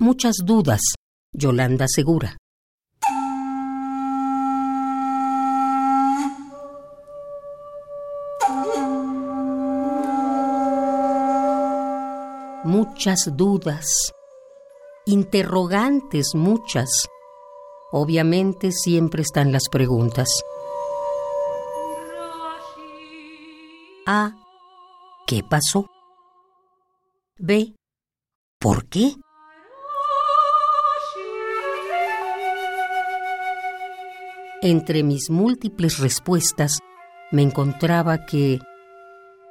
[0.00, 0.80] Muchas dudas,
[1.32, 2.36] Yolanda Segura.
[12.62, 14.12] Muchas dudas,
[15.04, 17.08] interrogantes muchas.
[17.90, 20.28] Obviamente siempre están las preguntas.
[24.06, 24.30] A.
[25.26, 25.86] ¿Qué pasó?
[27.36, 27.74] B.
[28.60, 29.16] ¿Por qué?
[34.60, 36.80] Entre mis múltiples respuestas
[37.30, 38.58] me encontraba que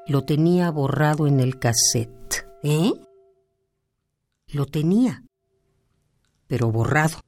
[0.05, 2.45] lo tenía borrado en el cassette.
[2.61, 2.91] ¿Eh?
[4.47, 5.23] Lo tenía,
[6.47, 7.19] pero borrado.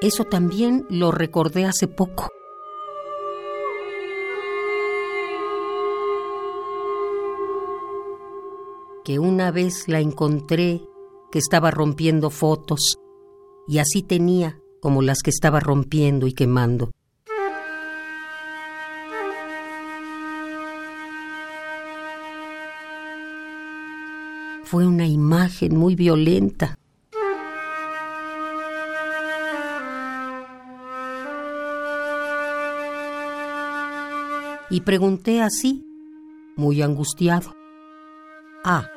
[0.00, 2.30] Eso también lo recordé hace poco.
[9.04, 10.89] Que una vez la encontré
[11.30, 12.96] que estaba rompiendo fotos
[13.68, 16.90] y así tenía como las que estaba rompiendo y quemando.
[24.64, 26.76] Fue una imagen muy violenta.
[34.70, 35.84] Y pregunté así,
[36.54, 37.52] muy angustiado.
[38.64, 38.88] Ah,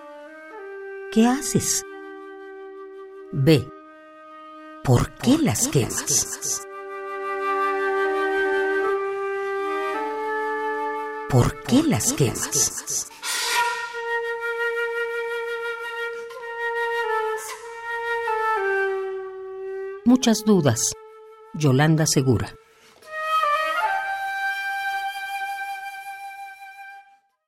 [1.12, 1.84] ¿qué haces?
[3.36, 3.68] B.
[4.84, 6.68] ¿Por qué las quemas?
[11.32, 13.10] ¿Por qué las quemas?
[20.06, 20.94] Muchas dudas.
[21.56, 22.56] Yolanda Segura.